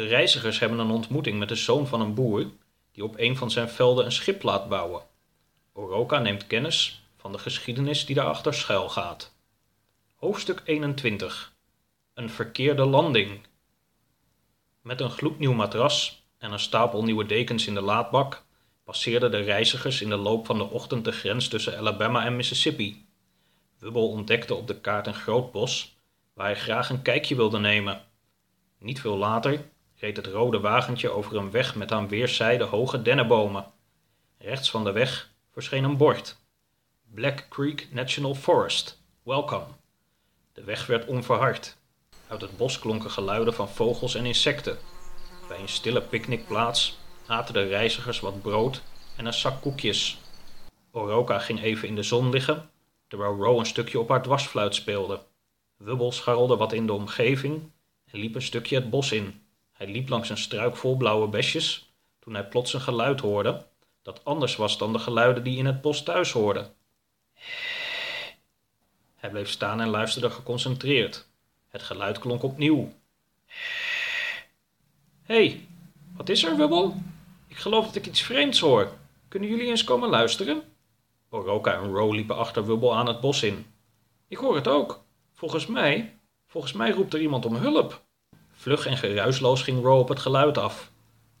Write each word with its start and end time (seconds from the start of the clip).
De 0.00 0.06
reizigers 0.06 0.58
hebben 0.58 0.78
een 0.78 0.90
ontmoeting 0.90 1.38
met 1.38 1.48
de 1.48 1.54
zoon 1.54 1.86
van 1.86 2.00
een 2.00 2.14
boer 2.14 2.50
die 2.92 3.04
op 3.04 3.18
een 3.18 3.36
van 3.36 3.50
zijn 3.50 3.68
velden 3.68 4.04
een 4.04 4.12
schip 4.12 4.42
laat 4.42 4.68
bouwen. 4.68 5.02
Oroka 5.72 6.18
neemt 6.18 6.46
kennis 6.46 7.02
van 7.16 7.32
de 7.32 7.38
geschiedenis 7.38 8.06
die 8.06 8.14
daarachter 8.14 8.54
schuil 8.54 8.88
gaat. 8.88 9.34
Hoofdstuk 10.14 10.62
21 10.64 11.52
Een 12.14 12.30
verkeerde 12.30 12.84
landing. 12.84 13.46
Met 14.82 15.00
een 15.00 15.10
gloednieuw 15.10 15.52
matras 15.52 16.22
en 16.38 16.52
een 16.52 16.58
stapel 16.58 17.04
nieuwe 17.04 17.26
dekens 17.26 17.66
in 17.66 17.74
de 17.74 17.82
laadbak 17.82 18.42
passeerden 18.84 19.30
de 19.30 19.40
reizigers 19.40 20.02
in 20.02 20.08
de 20.08 20.16
loop 20.16 20.46
van 20.46 20.58
de 20.58 20.70
ochtend 20.70 21.04
de 21.04 21.12
grens 21.12 21.48
tussen 21.48 21.78
Alabama 21.78 22.24
en 22.24 22.36
Mississippi. 22.36 23.06
Wubbel 23.78 24.08
ontdekte 24.08 24.54
op 24.54 24.66
de 24.66 24.80
kaart 24.80 25.06
een 25.06 25.14
groot 25.14 25.52
bos 25.52 25.96
waar 26.34 26.46
hij 26.46 26.56
graag 26.56 26.90
een 26.90 27.02
kijkje 27.02 27.36
wilde 27.36 27.58
nemen. 27.58 28.04
Niet 28.78 29.00
veel 29.00 29.16
later 29.16 29.68
reed 30.00 30.16
het 30.16 30.26
rode 30.26 30.60
wagentje 30.60 31.10
over 31.10 31.36
een 31.36 31.50
weg 31.50 31.74
met 31.74 31.92
aan 31.92 32.08
weerszijden 32.08 32.68
hoge 32.68 33.02
dennenbomen. 33.02 33.66
Rechts 34.38 34.70
van 34.70 34.84
de 34.84 34.92
weg 34.92 35.30
verscheen 35.52 35.84
een 35.84 35.96
bord. 35.96 36.36
Black 37.14 37.46
Creek 37.48 37.88
National 37.90 38.34
Forest. 38.34 39.02
Welcome. 39.22 39.66
De 40.52 40.64
weg 40.64 40.86
werd 40.86 41.06
onverhard. 41.06 41.76
Uit 42.28 42.40
het 42.40 42.56
bos 42.56 42.78
klonken 42.78 43.10
geluiden 43.10 43.54
van 43.54 43.68
vogels 43.68 44.14
en 44.14 44.26
insecten. 44.26 44.78
Bij 45.48 45.60
een 45.60 45.68
stille 45.68 46.02
picknickplaats 46.02 46.98
aten 47.26 47.54
de 47.54 47.66
reizigers 47.66 48.20
wat 48.20 48.42
brood 48.42 48.82
en 49.16 49.26
een 49.26 49.32
zak 49.32 49.60
koekjes. 49.60 50.18
Oroka 50.90 51.38
ging 51.38 51.62
even 51.62 51.88
in 51.88 51.94
de 51.94 52.02
zon 52.02 52.30
liggen, 52.30 52.70
terwijl 53.08 53.36
Ro 53.36 53.58
een 53.58 53.66
stukje 53.66 54.00
op 54.00 54.08
haar 54.08 54.22
dwarsfluit 54.22 54.74
speelde. 54.74 55.20
Wubbel 55.76 56.12
scharrelde 56.12 56.56
wat 56.56 56.72
in 56.72 56.86
de 56.86 56.92
omgeving 56.92 57.70
en 58.04 58.18
liep 58.18 58.34
een 58.34 58.42
stukje 58.42 58.74
het 58.74 58.90
bos 58.90 59.12
in. 59.12 59.39
Hij 59.80 59.88
liep 59.88 60.08
langs 60.08 60.28
een 60.28 60.38
struik 60.38 60.76
vol 60.76 60.96
blauwe 60.96 61.28
besjes 61.28 61.92
toen 62.18 62.34
hij 62.34 62.48
plots 62.48 62.74
een 62.74 62.80
geluid 62.80 63.20
hoorde 63.20 63.66
dat 64.02 64.24
anders 64.24 64.56
was 64.56 64.78
dan 64.78 64.92
de 64.92 64.98
geluiden 64.98 65.42
die 65.42 65.58
in 65.58 65.66
het 65.66 65.80
bos 65.80 66.02
thuis 66.02 66.32
hoorden. 66.32 66.74
Hij 69.14 69.30
bleef 69.30 69.48
staan 69.48 69.80
en 69.80 69.88
luisterde 69.88 70.30
geconcentreerd. 70.30 71.28
Het 71.68 71.82
geluid 71.82 72.18
klonk 72.18 72.42
opnieuw. 72.42 72.92
Hé, 75.22 75.46
hey, 75.46 75.68
wat 76.16 76.28
is 76.28 76.44
er, 76.44 76.56
Wubbel? 76.56 77.02
Ik 77.48 77.56
geloof 77.56 77.86
dat 77.86 77.94
ik 77.94 78.06
iets 78.06 78.22
vreemds 78.22 78.60
hoor. 78.60 78.92
Kunnen 79.28 79.48
jullie 79.48 79.66
eens 79.66 79.84
komen 79.84 80.08
luisteren? 80.08 80.62
Oroka 81.28 81.72
en 81.72 81.92
Ro 81.92 82.12
liepen 82.12 82.36
achter 82.36 82.66
Wubbel 82.66 82.96
aan 82.96 83.06
het 83.06 83.20
bos 83.20 83.42
in. 83.42 83.66
Ik 84.28 84.36
hoor 84.36 84.54
het 84.54 84.68
ook. 84.68 85.04
Volgens 85.32 85.66
mij, 85.66 86.18
volgens 86.46 86.72
mij 86.72 86.90
roept 86.90 87.14
er 87.14 87.20
iemand 87.20 87.46
om 87.46 87.54
hulp. 87.54 88.08
Vlug 88.60 88.86
en 88.86 88.96
geruisloos 88.96 89.62
ging 89.62 89.82
Ro 89.82 89.98
op 89.98 90.08
het 90.08 90.18
geluid 90.18 90.58
af. 90.58 90.90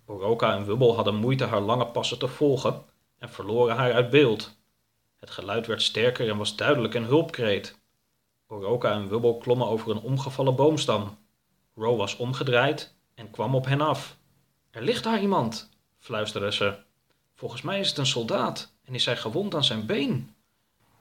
Oroka 0.06 0.54
en 0.54 0.64
Wubbel 0.64 0.94
hadden 0.94 1.14
moeite 1.14 1.44
haar 1.44 1.60
lange 1.60 1.86
passen 1.86 2.18
te 2.18 2.28
volgen 2.28 2.82
en 3.18 3.30
verloren 3.30 3.76
haar 3.76 3.92
uit 3.92 4.10
beeld. 4.10 4.56
Het 5.16 5.30
geluid 5.30 5.66
werd 5.66 5.82
sterker 5.82 6.28
en 6.28 6.36
was 6.36 6.56
duidelijk 6.56 6.94
een 6.94 7.04
hulpkreet. 7.04 7.78
Oroka 8.46 8.92
en 8.92 9.08
Wubbel 9.08 9.38
klommen 9.38 9.66
over 9.66 9.90
een 9.90 10.00
omgevallen 10.00 10.56
boomstam. 10.56 11.18
Ro 11.74 11.96
was 11.96 12.16
omgedraaid 12.16 12.94
en 13.14 13.30
kwam 13.30 13.54
op 13.54 13.66
hen 13.66 13.80
af. 13.80 14.16
Er 14.70 14.82
ligt 14.82 15.04
daar 15.04 15.20
iemand, 15.20 15.68
fluisterde 15.98 16.52
ze. 16.52 16.74
Volgens 17.34 17.62
mij 17.62 17.80
is 17.80 17.88
het 17.88 17.98
een 17.98 18.06
soldaat 18.06 18.72
en 18.84 18.94
is 18.94 19.04
hij 19.04 19.16
gewond 19.16 19.54
aan 19.54 19.64
zijn 19.64 19.86
been. 19.86 20.34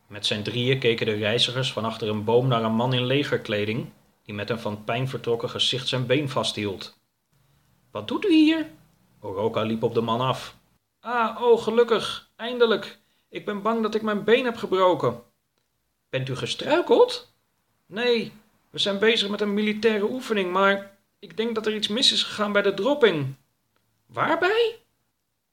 Met 0.07 0.25
zijn 0.25 0.43
drieën 0.43 0.79
keken 0.79 1.05
de 1.05 1.15
reizigers 1.15 1.71
van 1.71 1.85
achter 1.85 2.09
een 2.09 2.23
boom 2.23 2.47
naar 2.47 2.63
een 2.63 2.75
man 2.75 2.93
in 2.93 3.05
legerkleding 3.05 3.91
die 4.29 4.37
met 4.37 4.49
een 4.49 4.59
van 4.59 4.83
pijn 4.83 5.07
vertrokken 5.07 5.49
gezicht 5.49 5.87
zijn 5.87 6.05
been 6.05 6.29
vasthield. 6.29 6.97
Wat 7.91 8.07
doet 8.07 8.25
u 8.25 8.33
hier? 8.33 8.69
Oroka 9.19 9.61
liep 9.61 9.83
op 9.83 9.93
de 9.93 10.01
man 10.01 10.21
af. 10.21 10.55
Ah, 10.99 11.41
oh, 11.41 11.61
gelukkig, 11.61 12.29
eindelijk. 12.35 12.99
Ik 13.29 13.45
ben 13.45 13.61
bang 13.61 13.81
dat 13.81 13.95
ik 13.95 14.01
mijn 14.01 14.23
been 14.23 14.45
heb 14.45 14.55
gebroken. 14.55 15.23
Bent 16.09 16.29
u 16.29 16.35
gestruikeld? 16.35 17.33
Nee, 17.85 18.31
we 18.69 18.79
zijn 18.79 18.99
bezig 18.99 19.29
met 19.29 19.41
een 19.41 19.53
militaire 19.53 20.09
oefening, 20.09 20.51
maar 20.51 20.97
ik 21.19 21.37
denk 21.37 21.55
dat 21.55 21.65
er 21.65 21.75
iets 21.75 21.87
mis 21.87 22.11
is 22.11 22.23
gegaan 22.23 22.51
bij 22.51 22.61
de 22.61 22.73
dropping. 22.73 23.35
Waarbij? 24.05 24.79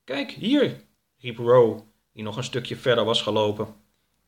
Kijk, 0.05 0.31
hier, 0.31 0.81
riep 1.19 1.39
Row, 1.39 1.81
die 2.13 2.23
nog 2.23 2.37
een 2.37 2.45
stukje 2.45 2.77
verder 2.77 3.05
was 3.05 3.23
gelopen. 3.23 3.75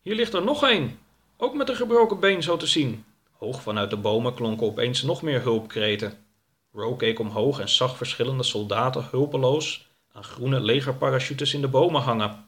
Hier 0.02 0.14
ligt 0.14 0.34
er 0.34 0.44
nog 0.44 0.62
een, 0.62 0.98
ook 1.36 1.54
met 1.54 1.68
een 1.68 1.76
gebroken 1.76 2.20
been 2.20 2.42
zo 2.42 2.56
te 2.56 2.66
zien. 2.66 3.04
Hoog 3.38 3.62
vanuit 3.62 3.90
de 3.90 3.96
bomen 3.96 4.34
klonken 4.34 4.66
opeens 4.66 5.02
nog 5.02 5.22
meer 5.22 5.42
hulpkreten. 5.42 6.26
Row 6.72 6.98
keek 6.98 7.18
omhoog 7.18 7.60
en 7.60 7.68
zag 7.68 7.96
verschillende 7.96 8.42
soldaten 8.42 9.08
hulpeloos 9.10 9.88
aan 10.12 10.24
groene 10.24 10.60
legerparachutes 10.60 11.54
in 11.54 11.60
de 11.60 11.68
bomen 11.68 12.00
hangen. 12.00 12.44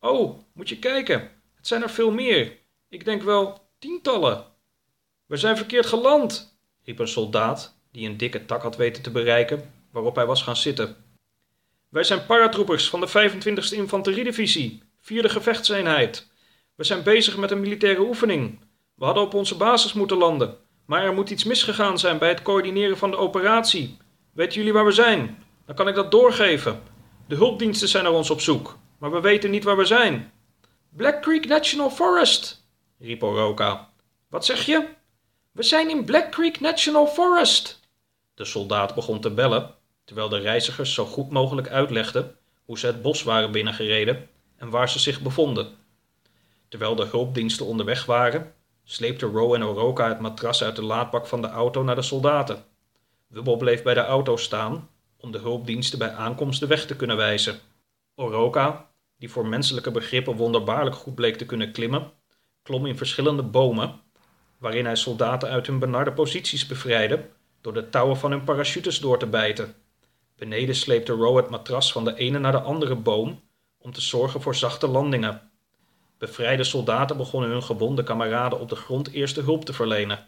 Oh, 0.00 0.38
moet 0.52 0.68
je 0.68 0.78
kijken, 0.78 1.20
het 1.54 1.66
zijn 1.66 1.82
er 1.82 1.90
veel 1.90 2.10
meer. 2.10 2.58
Ik 2.88 3.04
denk 3.04 3.22
wel 3.22 3.70
tientallen. 3.78 4.44
We 5.26 5.36
zijn 5.36 5.56
verkeerd 5.56 5.86
geland, 5.86 6.58
riep 6.84 6.98
een 6.98 7.08
soldaat 7.08 7.78
die 7.92 8.08
een 8.08 8.16
dikke 8.16 8.44
tak 8.44 8.62
had 8.62 8.76
weten 8.76 9.02
te 9.02 9.10
bereiken, 9.10 9.72
waarop 9.90 10.14
hij 10.14 10.26
was 10.26 10.42
gaan 10.42 10.56
zitten. 10.56 10.96
Wij 11.88 12.04
zijn 12.04 12.26
paratroepers 12.26 12.88
van 12.88 13.00
de 13.00 13.08
25e 13.08 13.76
Infanteriedivisie, 13.76 14.82
vierde 15.00 15.28
gevechtseenheid. 15.28 16.28
We 16.74 16.84
zijn 16.84 17.02
bezig 17.02 17.36
met 17.36 17.50
een 17.50 17.60
militaire 17.60 18.00
oefening. 18.00 18.58
We 19.00 19.06
hadden 19.06 19.24
op 19.24 19.34
onze 19.34 19.56
basis 19.56 19.92
moeten 19.92 20.16
landen, 20.16 20.56
maar 20.84 21.02
er 21.02 21.14
moet 21.14 21.30
iets 21.30 21.44
misgegaan 21.44 21.98
zijn 21.98 22.18
bij 22.18 22.28
het 22.28 22.42
coördineren 22.42 22.98
van 22.98 23.10
de 23.10 23.16
operatie. 23.16 23.96
Weten 24.32 24.54
jullie 24.58 24.72
waar 24.72 24.84
we 24.84 24.92
zijn? 24.92 25.44
Dan 25.66 25.74
kan 25.74 25.88
ik 25.88 25.94
dat 25.94 26.10
doorgeven. 26.10 26.82
De 27.28 27.34
hulpdiensten 27.34 27.88
zijn 27.88 28.04
naar 28.04 28.12
ons 28.12 28.30
op 28.30 28.40
zoek, 28.40 28.78
maar 28.98 29.10
we 29.10 29.20
weten 29.20 29.50
niet 29.50 29.64
waar 29.64 29.76
we 29.76 29.84
zijn. 29.84 30.32
Black 30.96 31.22
Creek 31.22 31.46
National 31.46 31.90
Forest, 31.90 32.66
riep 32.98 33.22
Oroka. 33.22 33.88
Wat 34.28 34.44
zeg 34.44 34.66
je? 34.66 34.88
We 35.52 35.62
zijn 35.62 35.90
in 35.90 36.04
Black 36.04 36.30
Creek 36.30 36.60
National 36.60 37.06
Forest. 37.06 37.80
De 38.34 38.44
soldaat 38.44 38.94
begon 38.94 39.20
te 39.20 39.30
bellen, 39.30 39.74
terwijl 40.04 40.28
de 40.28 40.38
reizigers 40.38 40.94
zo 40.94 41.04
goed 41.04 41.30
mogelijk 41.30 41.68
uitlegden 41.68 42.36
hoe 42.64 42.78
ze 42.78 42.86
het 42.86 43.02
bos 43.02 43.22
waren 43.22 43.52
binnengereden 43.52 44.28
en 44.56 44.70
waar 44.70 44.88
ze 44.88 44.98
zich 44.98 45.20
bevonden. 45.20 45.68
Terwijl 46.68 46.94
de 46.94 47.04
hulpdiensten 47.04 47.66
onderweg 47.66 48.04
waren, 48.04 48.54
sleepte 48.84 49.26
Ro 49.26 49.54
en 49.54 49.64
Oroka 49.64 50.08
het 50.08 50.20
matras 50.20 50.62
uit 50.64 50.76
de 50.76 50.82
laadbak 50.82 51.26
van 51.26 51.42
de 51.42 51.48
auto 51.48 51.82
naar 51.82 51.94
de 51.94 52.02
soldaten. 52.02 52.64
Wubbel 53.26 53.56
bleef 53.56 53.82
bij 53.82 53.94
de 53.94 54.00
auto 54.00 54.36
staan 54.36 54.88
om 55.16 55.32
de 55.32 55.38
hulpdiensten 55.38 55.98
bij 55.98 56.10
aankomst 56.10 56.60
de 56.60 56.66
weg 56.66 56.86
te 56.86 56.96
kunnen 56.96 57.16
wijzen. 57.16 57.58
Oroka, 58.14 58.90
die 59.18 59.30
voor 59.30 59.46
menselijke 59.46 59.90
begrippen 59.90 60.36
wonderbaarlijk 60.36 60.96
goed 60.96 61.14
bleek 61.14 61.36
te 61.36 61.46
kunnen 61.46 61.72
klimmen, 61.72 62.12
klom 62.62 62.86
in 62.86 62.96
verschillende 62.96 63.42
bomen, 63.42 64.00
waarin 64.58 64.84
hij 64.84 64.96
soldaten 64.96 65.48
uit 65.48 65.66
hun 65.66 65.78
benarde 65.78 66.12
posities 66.12 66.66
bevrijdde 66.66 67.28
door 67.60 67.72
de 67.72 67.88
touwen 67.88 68.16
van 68.16 68.30
hun 68.30 68.44
parachutes 68.44 68.98
door 68.98 69.18
te 69.18 69.26
bijten. 69.26 69.74
Beneden 70.36 70.74
sleepte 70.74 71.12
Ro 71.12 71.36
het 71.36 71.50
matras 71.50 71.92
van 71.92 72.04
de 72.04 72.14
ene 72.14 72.38
naar 72.38 72.52
de 72.52 72.60
andere 72.60 72.96
boom 72.96 73.40
om 73.78 73.92
te 73.92 74.00
zorgen 74.00 74.40
voor 74.40 74.54
zachte 74.54 74.88
landingen. 74.88 75.49
Bevrijde 76.20 76.64
soldaten 76.64 77.16
begonnen 77.16 77.50
hun 77.50 77.62
gewonde 77.62 78.02
kameraden 78.02 78.60
op 78.60 78.68
de 78.68 78.76
grond 78.76 79.10
eerste 79.10 79.40
hulp 79.40 79.64
te 79.64 79.72
verlenen. 79.72 80.26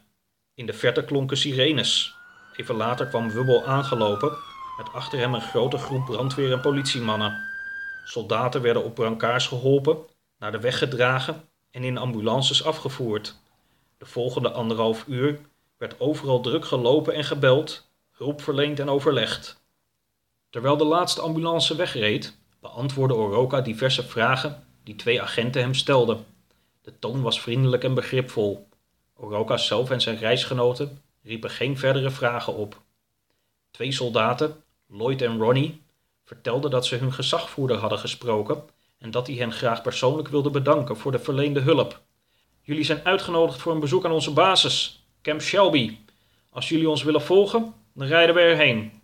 In 0.54 0.66
de 0.66 0.72
verte 0.72 1.04
klonken 1.04 1.36
sirenes. 1.36 2.14
Even 2.56 2.74
later 2.74 3.06
kwam 3.06 3.30
Wubbel 3.30 3.64
aangelopen, 3.66 4.32
met 4.78 4.92
achter 4.92 5.18
hem 5.18 5.34
een 5.34 5.40
grote 5.40 5.78
groep 5.78 6.04
brandweer- 6.04 6.52
en 6.52 6.60
politiemannen. 6.60 7.44
Soldaten 8.04 8.62
werden 8.62 8.84
op 8.84 8.94
brancards 8.94 9.46
geholpen, 9.46 9.98
naar 10.38 10.52
de 10.52 10.60
weg 10.60 10.78
gedragen 10.78 11.48
en 11.70 11.84
in 11.84 11.98
ambulances 11.98 12.64
afgevoerd. 12.64 13.36
De 13.98 14.06
volgende 14.06 14.50
anderhalf 14.50 15.04
uur 15.06 15.40
werd 15.76 16.00
overal 16.00 16.40
druk 16.40 16.64
gelopen 16.64 17.14
en 17.14 17.24
gebeld, 17.24 17.90
hulp 18.10 18.42
verleend 18.42 18.78
en 18.78 18.88
overlegd. 18.88 19.62
Terwijl 20.50 20.76
de 20.76 20.84
laatste 20.84 21.20
ambulance 21.20 21.76
wegreed, 21.76 22.38
beantwoordde 22.60 23.16
Oroka 23.16 23.60
diverse 23.60 24.02
vragen 24.02 24.70
die 24.84 24.96
twee 24.96 25.22
agenten 25.22 25.62
hem 25.62 25.74
stelden. 25.74 26.24
De 26.82 26.98
toon 26.98 27.22
was 27.22 27.40
vriendelijk 27.40 27.84
en 27.84 27.94
begripvol. 27.94 28.68
Oroka 29.16 29.56
zelf 29.56 29.90
en 29.90 30.00
zijn 30.00 30.16
reisgenoten 30.16 31.02
riepen 31.22 31.50
geen 31.50 31.78
verdere 31.78 32.10
vragen 32.10 32.54
op. 32.54 32.80
Twee 33.70 33.92
soldaten, 33.92 34.64
Lloyd 34.86 35.22
en 35.22 35.38
Ronnie, 35.38 35.82
vertelden 36.24 36.70
dat 36.70 36.86
ze 36.86 36.96
hun 36.96 37.12
gezagvoerder 37.12 37.76
hadden 37.76 37.98
gesproken 37.98 38.62
en 38.98 39.10
dat 39.10 39.26
hij 39.26 39.36
hen 39.36 39.52
graag 39.52 39.82
persoonlijk 39.82 40.28
wilde 40.28 40.50
bedanken 40.50 40.96
voor 40.96 41.12
de 41.12 41.18
verleende 41.18 41.60
hulp. 41.60 42.00
Jullie 42.62 42.84
zijn 42.84 43.04
uitgenodigd 43.04 43.60
voor 43.60 43.72
een 43.72 43.80
bezoek 43.80 44.04
aan 44.04 44.12
onze 44.12 44.32
basis, 44.32 45.06
Camp 45.22 45.40
Shelby. 45.40 45.98
Als 46.50 46.68
jullie 46.68 46.88
ons 46.88 47.02
willen 47.02 47.22
volgen, 47.22 47.74
dan 47.94 48.06
rijden 48.06 48.34
we 48.34 48.40
erheen. 48.40 49.02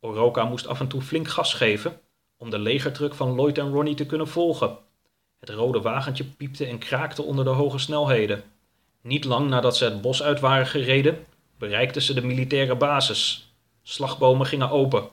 Oroka 0.00 0.44
moest 0.44 0.66
af 0.66 0.80
en 0.80 0.88
toe 0.88 1.02
flink 1.02 1.28
gas 1.28 1.54
geven 1.54 2.00
om 2.38 2.50
de 2.50 2.58
legertruck 2.58 3.14
van 3.14 3.34
Lloyd 3.34 3.58
en 3.58 3.70
Ronnie 3.70 3.94
te 3.94 4.06
kunnen 4.06 4.28
volgen. 4.28 4.76
Het 5.40 5.48
rode 5.50 5.80
wagentje 5.80 6.24
piepte 6.24 6.66
en 6.66 6.78
kraakte 6.78 7.22
onder 7.22 7.44
de 7.44 7.50
hoge 7.50 7.78
snelheden. 7.78 8.42
Niet 9.00 9.24
lang 9.24 9.48
nadat 9.48 9.76
ze 9.76 9.84
het 9.84 10.00
bos 10.00 10.22
uit 10.22 10.40
waren 10.40 10.66
gereden, 10.66 11.26
bereikten 11.58 12.02
ze 12.02 12.14
de 12.14 12.26
militaire 12.26 12.76
basis. 12.76 13.52
Slagbomen 13.82 14.46
gingen 14.46 14.70
open. 14.70 15.08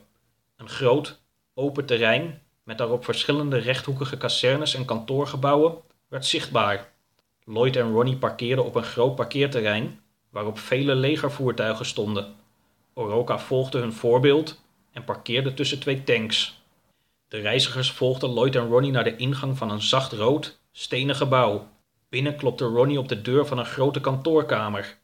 Een 0.58 0.70
groot, 0.70 1.20
open 1.54 1.86
terrein 1.86 2.42
met 2.64 2.78
daarop 2.78 3.06
verschillende 3.06 3.58
rechthoekige 3.58 4.18
kazernes 4.18 4.76
en 4.76 4.86
kantoorgebouwen 4.86 5.74
werd 6.08 6.26
zichtbaar. 6.26 6.92
Lloyd 7.44 7.76
en 7.76 7.92
Ronnie 7.92 8.18
parkeerden 8.18 8.66
op 8.66 8.76
een 8.76 8.84
groot 8.84 9.16
parkeerterrein 9.16 10.00
waarop 10.30 10.60
vele 10.60 10.96
legervoertuigen 10.96 11.86
stonden. 11.86 12.36
Oroka 12.94 13.40
volgde 13.40 13.80
hun 13.80 13.94
voorbeeld 13.94 14.62
en 14.92 15.04
parkeerde 15.04 15.54
tussen 15.54 15.80
twee 15.80 16.04
tanks. 16.04 16.64
De 17.36 17.42
reizigers 17.42 17.92
volgden 17.92 18.30
Lloyd 18.30 18.56
en 18.56 18.68
Ronnie 18.68 18.92
naar 18.92 19.04
de 19.04 19.16
ingang 19.16 19.58
van 19.58 19.70
een 19.72 19.82
zacht 19.82 20.12
rood, 20.12 20.60
stenen 20.72 21.16
gebouw. 21.16 21.68
Binnen 22.10 22.36
klopte 22.36 22.66
Ronnie 22.66 23.00
op 23.00 23.08
de 23.08 23.22
deur 23.22 23.46
van 23.46 23.58
een 23.58 23.66
grote 23.66 24.02
kantoorkamer. 24.02 24.98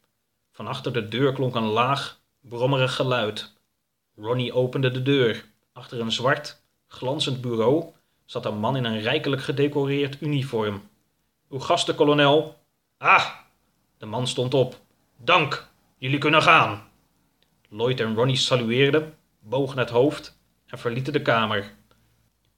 Van 0.51 0.67
achter 0.67 0.93
de 0.93 1.07
deur 1.07 1.33
klonk 1.33 1.55
een 1.55 1.63
laag, 1.63 2.19
brommerig 2.41 2.95
geluid. 2.95 3.53
Ronnie 4.15 4.53
opende 4.53 4.91
de 4.91 5.01
deur. 5.01 5.45
Achter 5.73 5.99
een 5.99 6.11
zwart, 6.11 6.61
glanzend 6.87 7.41
bureau 7.41 7.85
zat 8.25 8.45
een 8.45 8.57
man 8.57 8.75
in 8.75 8.85
een 8.85 9.01
rijkelijk 9.01 9.41
gedecoreerd 9.41 10.21
uniform. 10.21 10.89
Uw 11.49 11.59
gasten, 11.59 11.95
kolonel. 11.95 12.63
Ah, 12.97 13.29
de 13.97 14.05
man 14.05 14.27
stond 14.27 14.53
op. 14.53 14.79
Dank, 15.17 15.67
jullie 15.97 16.19
kunnen 16.19 16.41
gaan. 16.41 16.89
Lloyd 17.69 17.99
en 17.99 18.15
Ronnie 18.15 18.35
salueerden, 18.35 19.17
bogen 19.39 19.77
het 19.77 19.89
hoofd 19.89 20.37
en 20.65 20.79
verlieten 20.79 21.13
de 21.13 21.21
kamer. 21.21 21.79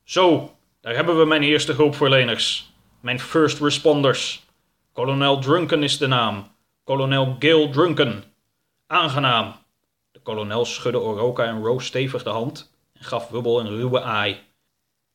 Zo, 0.04 0.56
daar 0.82 0.96
hebben 0.96 1.18
we 1.18 1.26
mijn 1.26 1.44
eerste 1.44 1.74
hulpverleners. 1.74 2.74
Mijn 3.00 3.20
first 3.20 3.60
responders. 3.60 4.46
Kolonel 4.94 5.40
Drunken 5.40 5.84
is 5.84 5.98
de 5.98 6.08
naam. 6.08 6.52
Kolonel 6.84 7.36
Gil 7.40 7.70
Drunken. 7.70 8.24
Aangenaam. 8.88 9.56
De 10.12 10.20
kolonel 10.20 10.66
schudde 10.66 11.00
Oroka 11.00 11.46
en 11.46 11.64
Rose 11.64 11.86
stevig 11.86 12.24
de 12.24 12.30
hand 12.30 12.74
en 12.94 13.04
gaf 13.04 13.30
Wubbel 13.30 13.60
een 13.60 13.76
ruwe 13.76 14.02
aai. 14.02 14.40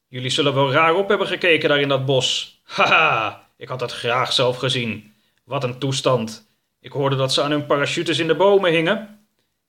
Jullie 0.06 0.31
zullen 0.31 0.55
wel 0.55 0.73
raar 0.73 0.94
op 0.94 1.08
hebben 1.08 1.26
gekeken 1.26 1.69
daar 1.69 1.81
in 1.81 1.88
dat 1.88 2.06
bos. 2.06 2.61
Haha, 2.64 3.49
ik 3.56 3.69
had 3.69 3.81
het 3.81 3.93
graag 3.93 4.32
zelf 4.32 4.56
gezien. 4.56 5.14
Wat 5.44 5.64
een 5.64 5.79
toestand. 5.79 6.46
Ik 6.81 6.93
hoorde 6.93 7.17
dat 7.17 7.32
ze 7.32 7.43
aan 7.43 7.50
hun 7.50 7.67
parachutes 7.67 8.19
in 8.19 8.26
de 8.26 8.37
bomen 8.37 8.70
hingen. 8.73 9.26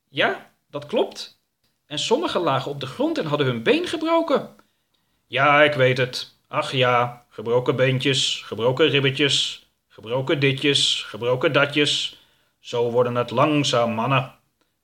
Ja, 0.10 0.52
dat 0.70 0.86
klopt. 0.86 1.42
En 1.86 2.00
sommigen 2.00 2.42
lagen 2.42 2.72
op 2.72 2.80
de 2.80 2.86
grond 2.86 3.18
en 3.18 3.26
hadden 3.26 3.48
hun 3.48 3.64
been 3.64 3.88
gebroken. 3.88 4.56
Ja, 5.30 5.64
ik 5.64 5.74
weet 5.74 5.98
het. 5.98 6.36
Ach 6.48 6.72
ja, 6.72 7.26
gebroken 7.30 7.76
beentjes, 7.76 8.42
gebroken 8.46 8.90
ribbetjes, 8.90 9.68
gebroken 9.88 10.40
ditjes, 10.40 11.04
gebroken 11.08 11.52
datjes. 11.52 12.20
Zo 12.60 12.92
worden 12.92 13.16
het 13.16 13.30
langzaam, 13.30 13.92
mannen. 13.92 14.36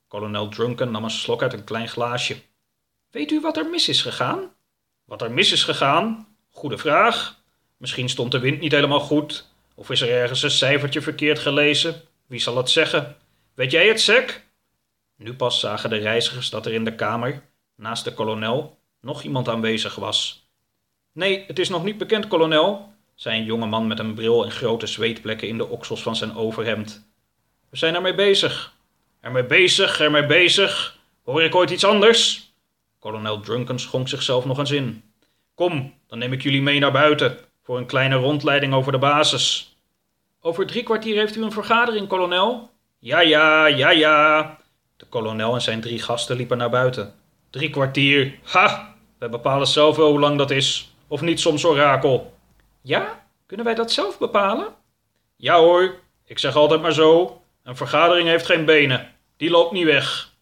Kolonel 0.08 0.48
Drunken 0.48 0.90
nam 0.90 1.04
een 1.04 1.10
slok 1.10 1.42
uit 1.42 1.52
een 1.52 1.64
klein 1.64 1.88
glaasje. 1.88 2.36
Weet 3.10 3.30
u 3.30 3.40
wat 3.40 3.56
er 3.56 3.66
mis 3.66 3.88
is 3.88 4.02
gegaan? 4.02 4.52
Wat 5.04 5.22
er 5.22 5.30
mis 5.30 5.52
is 5.52 5.64
gegaan? 5.64 6.36
Goede 6.50 6.78
vraag. 6.78 7.40
Misschien 7.76 8.08
stond 8.08 8.32
de 8.32 8.38
wind 8.38 8.60
niet 8.60 8.72
helemaal 8.72 9.00
goed, 9.00 9.48
of 9.74 9.90
is 9.90 10.00
er 10.00 10.10
ergens 10.10 10.42
een 10.42 10.50
cijfertje 10.50 11.02
verkeerd 11.02 11.38
gelezen. 11.38 12.02
Wie 12.26 12.40
zal 12.40 12.56
het 12.56 12.70
zeggen? 12.70 13.16
Weet 13.54 13.70
jij 13.70 13.88
het, 13.88 14.00
Sek? 14.00 14.46
Nu 15.16 15.34
pas 15.34 15.60
zagen 15.60 15.90
de 15.90 15.96
reizigers 15.96 16.50
dat 16.50 16.66
er 16.66 16.72
in 16.72 16.84
de 16.84 16.94
kamer, 16.94 17.42
naast 17.76 18.04
de 18.04 18.14
kolonel, 18.14 18.78
nog 19.06 19.22
iemand 19.22 19.48
aanwezig 19.48 19.94
was. 19.94 20.46
Nee, 21.12 21.44
het 21.46 21.58
is 21.58 21.68
nog 21.68 21.84
niet 21.84 21.98
bekend, 21.98 22.28
kolonel, 22.28 22.92
zei 23.14 23.38
een 23.38 23.44
jonge 23.44 23.66
man 23.66 23.86
met 23.86 23.98
een 23.98 24.14
bril 24.14 24.44
en 24.44 24.50
grote 24.50 24.86
zweetplekken 24.86 25.48
in 25.48 25.58
de 25.58 25.68
oksels 25.68 26.02
van 26.02 26.16
zijn 26.16 26.36
overhemd. 26.36 27.08
We 27.70 27.76
zijn 27.76 27.94
ermee 27.94 28.14
bezig. 28.14 28.74
Ermee 29.20 29.44
bezig, 29.44 30.00
ermee 30.00 30.26
bezig. 30.26 30.98
Hoor 31.24 31.42
ik 31.42 31.54
ooit 31.54 31.70
iets 31.70 31.84
anders? 31.84 32.52
Kolonel 32.98 33.40
Drunken 33.40 33.78
schonk 33.78 34.08
zichzelf 34.08 34.44
nog 34.44 34.58
eens 34.58 34.70
in. 34.70 35.02
Kom, 35.54 35.94
dan 36.06 36.18
neem 36.18 36.32
ik 36.32 36.42
jullie 36.42 36.62
mee 36.62 36.78
naar 36.78 36.92
buiten 36.92 37.38
voor 37.62 37.78
een 37.78 37.86
kleine 37.86 38.14
rondleiding 38.14 38.74
over 38.74 38.92
de 38.92 38.98
basis. 38.98 39.76
Over 40.40 40.66
drie 40.66 40.82
kwartier 40.82 41.16
heeft 41.16 41.36
u 41.36 41.42
een 41.42 41.52
vergadering, 41.52 42.08
kolonel? 42.08 42.70
Ja, 42.98 43.20
ja, 43.20 43.66
ja, 43.66 43.90
ja. 43.90 44.58
De 44.96 45.06
kolonel 45.06 45.54
en 45.54 45.62
zijn 45.62 45.80
drie 45.80 46.02
gasten 46.02 46.36
liepen 46.36 46.58
naar 46.58 46.70
buiten. 46.70 47.14
Drie 47.50 47.70
kwartier. 47.70 48.38
Ha! 48.42 48.95
We 49.18 49.28
bepalen 49.28 49.66
zelf 49.66 49.96
wel 49.96 50.10
hoe 50.10 50.20
lang 50.20 50.38
dat 50.38 50.50
is. 50.50 50.94
Of 51.08 51.20
niet 51.20 51.40
soms 51.40 51.64
orakel. 51.64 52.34
Ja? 52.82 53.26
Kunnen 53.46 53.66
wij 53.66 53.74
dat 53.74 53.92
zelf 53.92 54.18
bepalen? 54.18 54.74
Ja 55.36 55.58
hoor, 55.58 55.94
ik 56.24 56.38
zeg 56.38 56.56
altijd 56.56 56.82
maar 56.82 56.92
zo. 56.92 57.40
Een 57.62 57.76
vergadering 57.76 58.28
heeft 58.28 58.46
geen 58.46 58.64
benen. 58.64 59.14
Die 59.36 59.50
loopt 59.50 59.72
niet 59.72 59.84
weg. 59.84 60.34